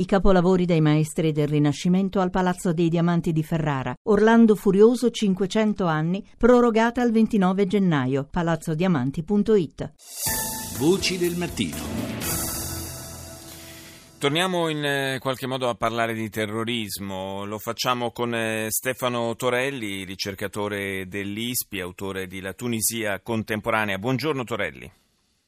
[0.00, 3.94] I capolavori dei maestri del Rinascimento al Palazzo dei Diamanti di Ferrara.
[4.04, 8.26] Orlando Furioso 500 anni, prorogata al 29 gennaio.
[8.30, 9.92] palazzodiamanti.it.
[10.78, 11.76] Voci del mattino.
[14.18, 20.04] Torniamo in eh, qualche modo a parlare di terrorismo, lo facciamo con eh, Stefano Torelli,
[20.04, 23.98] ricercatore dell'ISPI, autore di La Tunisia contemporanea.
[23.98, 24.90] Buongiorno Torelli.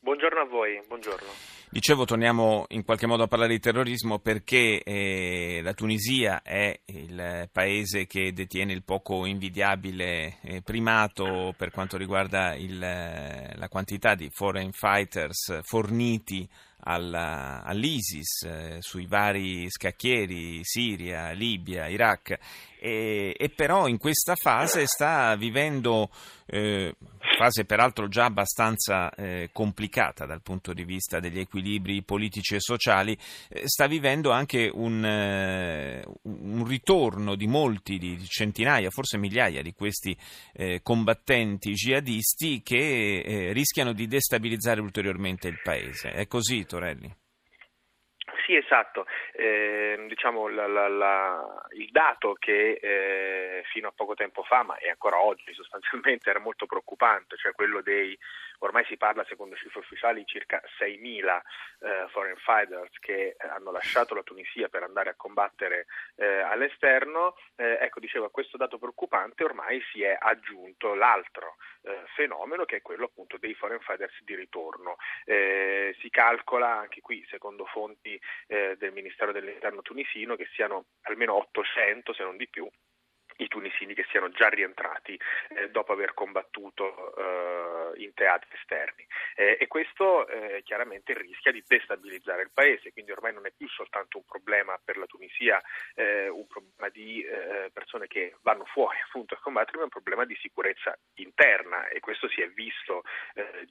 [0.01, 1.52] Buongiorno a voi, buongiorno.
[1.73, 7.49] Dicevo, torniamo in qualche modo a parlare di terrorismo perché eh, la Tunisia è il
[7.51, 14.29] paese che detiene il poco invidiabile eh, primato per quanto riguarda il, la quantità di
[14.31, 16.47] foreign fighters forniti
[16.85, 22.39] alla, all'ISIS eh, sui vari scacchieri Siria, Libia, Iraq
[22.85, 26.11] e, e però in questa fase sta vivendo
[26.47, 26.95] eh,
[27.39, 33.17] fase peraltro già abbastanza eh, complicata dal punto di vista degli equilibri politici e sociali,
[33.49, 39.73] eh, sta vivendo anche un, eh, un, ritorno di molti, di centinaia, forse migliaia di
[39.73, 40.17] questi
[40.53, 46.11] eh, combattenti jihadisti che rischiano di destabilizzare ulteriormente il paese.
[46.11, 47.15] È così, Torelli?
[48.73, 49.05] Esatto.
[49.35, 54.79] Eh, diciamo la, la, la, il dato che eh, fino a poco tempo fa, ma
[54.79, 58.19] è ancora oggi sostanzialmente, era molto preoccupante, cioè quello dei,
[58.61, 61.41] ormai si parla secondo cifre ufficiali, circa 6.000
[61.81, 65.85] eh, foreign fighters che hanno lasciato la Tunisia per andare a combattere
[66.17, 67.37] eh, all'esterno.
[67.57, 72.77] Eh, ecco, dicevo, a questo dato preoccupante ormai si è aggiunto l'altro eh, fenomeno che
[72.77, 74.97] è quello appunto dei foreign fighters di ritorno.
[76.01, 82.13] si calcola anche qui, secondo fonti eh, del Ministero dell'Interno tunisino che siano almeno 800
[82.13, 82.69] se non di più
[83.37, 85.19] i tunisini che siano già rientrati
[85.57, 89.02] eh, dopo aver combattuto eh, in teatri esterni
[89.51, 93.69] eh, e questo eh, chiaramente rischia di destabilizzare il paese, quindi ormai non è più
[93.69, 95.61] soltanto un problema per la Tunisia,
[95.95, 99.91] eh, un problema di eh, persone che vanno fuori appunto a combattere, ma è un
[99.91, 101.89] problema di sicurezza interna.
[101.89, 103.03] E questo si è visto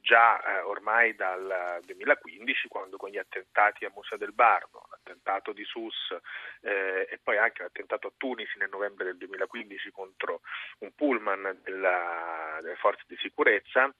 [0.01, 6.15] già ormai dal 2015 quando con gli attentati a Musa del Bardo, l'attentato di Sus
[6.61, 10.41] e poi anche l'attentato a Tunisi nel novembre del 2015 15 contro
[10.79, 13.93] un pullman della, delle forze di sicurezza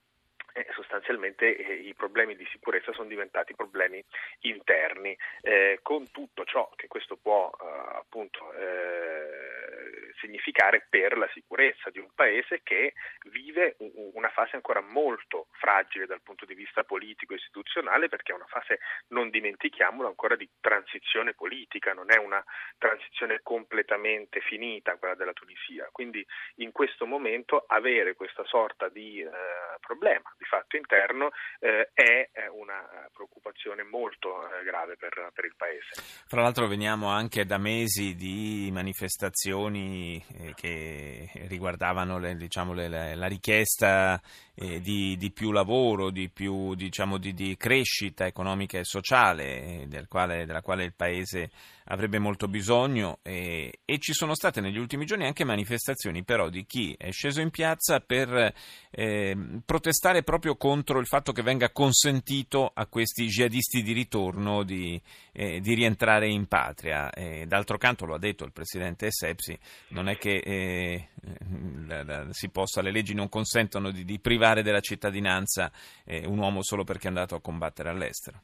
[0.54, 4.04] eh, sostanzialmente eh, i problemi di sicurezza sono diventati problemi
[4.42, 9.51] interni, eh, con tutto ciò che questo può eh, appunto eh,
[10.20, 12.94] significare per la sicurezza di un paese che
[13.30, 13.76] vive
[14.14, 18.46] una fase ancora molto fragile dal punto di vista politico e istituzionale perché è una
[18.48, 18.80] fase,
[19.10, 22.44] non dimentichiamolo, ancora di transizione politica, non è una
[22.78, 25.90] transizione completamente finita quella della Tunisia.
[25.92, 29.30] Quindi in questo momento avere questa sorta di eh,
[29.80, 36.02] problema di fatto interno eh, è una preoccupazione molto eh, grave per, per, il Paese.
[36.28, 43.28] Fra l'altro veniamo anche da mesi di manifestazioni eh, che riguardavano le, diciamo, le, la
[43.28, 44.22] richiesta
[44.56, 50.08] eh, di, di, più lavoro, di più diciamo, di, di, crescita economica e sociale del
[50.08, 51.50] quale, della quale il Paese
[51.86, 56.66] avrebbe molto bisogno e, e, ci sono state negli ultimi giorni anche manifestazioni però di
[56.66, 58.54] chi è sceso in piazza per
[58.92, 65.02] eh, protestare proprio contro il fatto che venga consentito a questi jihadisti di ritorno di,
[65.34, 67.10] eh, di rientrare in patria.
[67.12, 69.58] Eh, d'altro canto lo ha detto il presidente Sepsi,
[69.92, 71.10] non è che eh,
[71.86, 75.72] la, possa, le leggi non consentono di, di privare della cittadinanza
[76.04, 78.42] eh, un uomo solo perché è andato a combattere all'estero.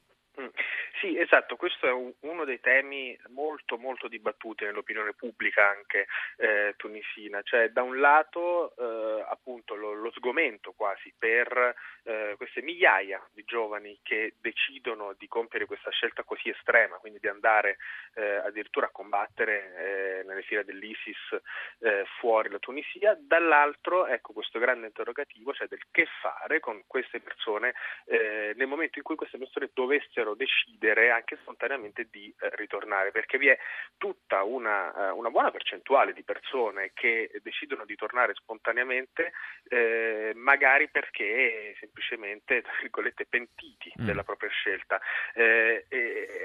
[1.29, 6.07] Esatto, questo è uno dei temi molto molto dibattuti nell'opinione pubblica anche
[6.37, 12.61] eh, tunisina, cioè da un lato eh, appunto lo, lo, sgomento quasi per eh, queste
[12.61, 17.75] migliaia di giovani che decidono di compiere questa scelta così estrema, quindi di andare
[18.13, 21.41] eh, addirittura a combattere eh, nelle file dell'ISIS
[21.79, 27.19] eh, fuori la Tunisia, dall'altro ecco questo grande interrogativo, cioè del che fare con queste
[27.19, 27.73] persone
[28.05, 33.47] nel momento in cui queste persone dovessero decidere anche spontaneamente di eh, ritornare, perché vi
[33.47, 33.57] è
[33.97, 39.33] tutta una, uh, una, buona percentuale di persone che decidono di tornare spontaneamente,
[39.69, 44.05] eh, magari perché semplicemente, tra virgolette, pentiti mm.
[44.05, 44.99] della propria scelta.
[45.33, 45.85] Eh,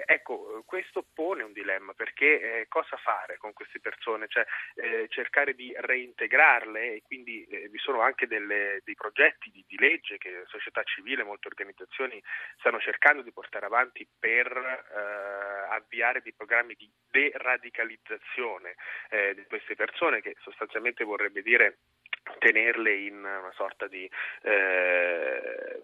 [0.06, 4.26] ecco, questo pone un dilemma, perché eh, cosa fare con queste persone?
[4.28, 4.44] Cioè,
[4.76, 9.76] eh, cercare di reintegrarle e quindi eh, vi sono anche delle, dei progetti di, di
[9.78, 12.22] legge che società civile, molte organizzazioni
[12.58, 14.61] stanno cercando di portare avanti per
[15.68, 18.74] avviare dei programmi di deradicalizzazione
[19.10, 21.78] eh, di queste persone che sostanzialmente vorrebbe dire
[22.38, 24.08] tenerle in una sorta di
[24.42, 25.82] eh,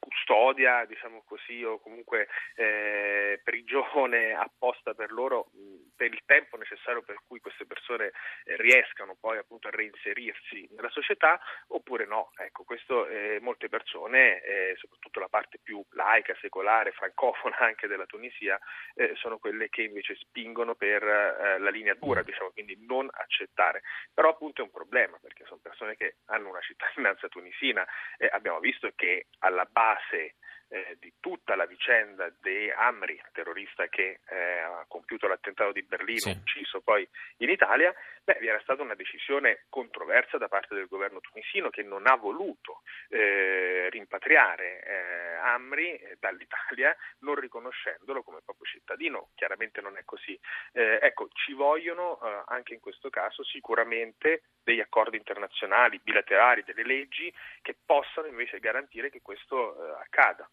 [0.00, 5.50] custodia, diciamo così, o comunque eh, prigione apposta per loro
[5.94, 8.12] per il tempo necessario per cui queste persone
[8.44, 11.38] eh, riescano poi appunto a reinserirsi nella società
[11.68, 12.32] oppure no.
[12.38, 18.06] Ecco, questo eh, molte persone, eh, soprattutto la parte più laica, secolare, francofona anche della
[18.06, 18.58] Tunisia,
[18.94, 23.82] eh, sono quelle che invece spingono per la linea dura, diciamo, quindi non accettare.
[24.14, 27.86] Però appunto è un problema perché sono persone che hanno una cittadinanza tunisina.
[28.16, 30.36] E abbiamo visto che alla base
[30.70, 36.20] eh, di tutta la vicenda di Amri, terrorista che eh, ha compiuto l'attentato di Berlino,
[36.20, 36.30] sì.
[36.30, 37.06] ucciso poi
[37.38, 41.82] in Italia, beh, vi era stata una decisione controversa da parte del governo tunisino che
[41.82, 49.30] non ha voluto eh, rimpatriare eh, Amri eh, dall'Italia non riconoscendolo come proprio cittadino.
[49.34, 50.38] Chiaramente non è così.
[50.72, 57.32] Ecco, ci vogliono anche in questo caso sicuramente degli accordi internazionali, bilaterali, delle leggi
[57.62, 60.48] che possano invece garantire che questo accada.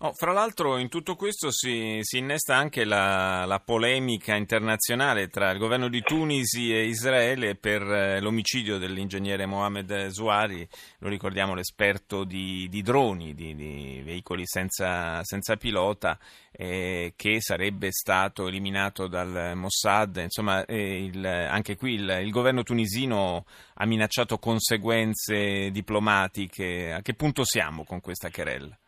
[0.00, 5.50] Oh, fra l'altro in tutto questo si, si innesta anche la, la, polemica internazionale tra
[5.50, 10.68] il governo di Tunisi e Israele per eh, l'omicidio dell'ingegnere Mohamed Zouari,
[10.98, 16.18] lo ricordiamo l'esperto di, di droni, di, di, veicoli senza, senza pilota,
[16.52, 20.16] eh, che sarebbe stato eliminato dal Mossad.
[20.16, 26.92] Insomma, eh, il, anche qui il, il governo tunisino ha minacciato conseguenze diplomatiche.
[26.92, 28.78] A che punto siamo con questa querella?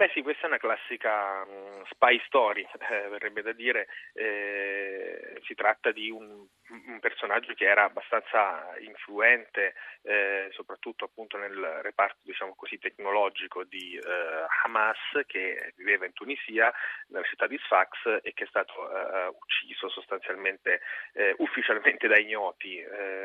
[0.00, 5.54] Beh sì, questa è una classica um, spy story, eh, verrebbe da dire, eh, si
[5.54, 6.24] tratta di un,
[6.70, 13.94] un, personaggio che era abbastanza influente, eh, soprattutto appunto nel reparto diciamo così, tecnologico di
[13.94, 16.72] eh, Hamas che viveva in Tunisia,
[17.08, 20.80] nella città di Sfax e che è stato eh, ucciso sostanzialmente
[21.12, 22.82] eh, ufficialmente da ignoti,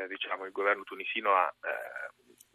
[0.08, 1.54] diciamo il governo tunisino ha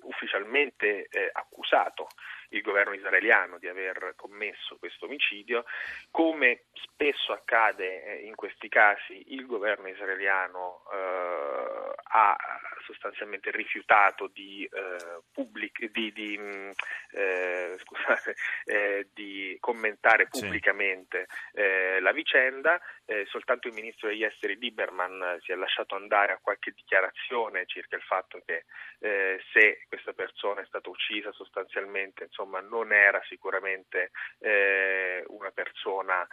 [0.03, 2.07] ufficialmente accusato
[2.49, 5.63] il governo israeliano di aver commesso questo omicidio.
[6.11, 6.65] Come
[7.01, 12.37] spesso accade eh, in questi casi, il governo israeliano eh, ha
[12.85, 16.69] sostanzialmente rifiutato di, eh, public, di, di, mm,
[17.11, 21.59] eh, scusate, eh, di commentare pubblicamente sì.
[21.59, 22.79] Eh, la vicenda,
[23.25, 28.01] soltanto il ministro degli esteri Lieberman si è lasciato andare a qualche dichiarazione circa il
[28.03, 28.63] fatto che
[29.51, 34.11] se questa persona è stata uccisa sostanzialmente insomma, non era sicuramente
[35.27, 36.25] una persona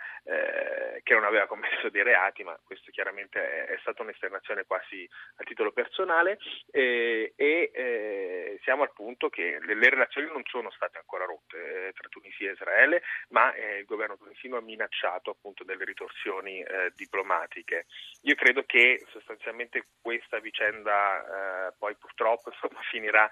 [0.58, 5.08] eh, che non aveva commesso dei reati, ma questo chiaramente è, è stata un'esternazione quasi
[5.36, 6.38] a titolo personale
[6.72, 11.88] eh, e eh, siamo al punto che le, le, relazioni non sono state ancora rotte
[11.88, 16.64] eh, tra Tunisia e Israele, ma eh, il governo tunisino ha minacciato appunto delle ritorsioni
[16.94, 17.86] diplomatiche.
[18.22, 23.30] Io credo che sostanzialmente questa vicenda poi purtroppo insomma, finirà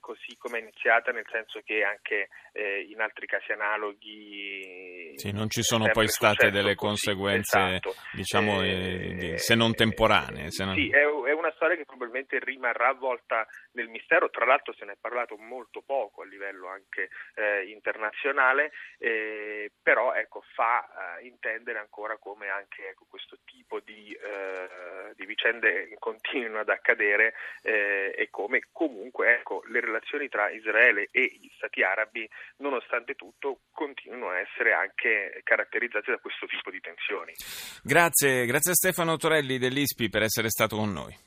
[0.00, 2.28] così come è iniziata, nel senso che anche
[2.86, 7.94] in altri casi analoghi sì, non ci sono poi state delle conseguenze, esatto.
[8.12, 10.50] diciamo, eh, se non temporanee.
[10.50, 10.74] Se non...
[10.74, 11.06] Sì, è, è,
[11.46, 15.82] una storia che probabilmente rimarrà avvolta nel mistero, tra l'altro se ne è parlato molto
[15.82, 22.88] poco a livello anche eh, internazionale, eh, però ecco, fa eh, intendere ancora come anche
[22.88, 29.80] ecco, questo tipo di, eh, di, vicende continuino ad accadere e come comunque ecco, le
[29.80, 32.28] relazioni tra Israele e gli stati arabi,
[32.58, 37.32] nonostante tutto, continuano a essere anche caratterizzati da questo tipo di tensioni.
[37.82, 41.26] Grazie, grazie a Stefano Torelli dell'ISPI per essere stato con noi.